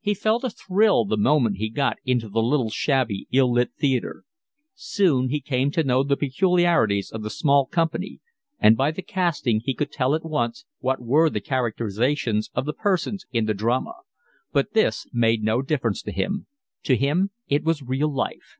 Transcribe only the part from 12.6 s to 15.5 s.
the persons in the drama; but this made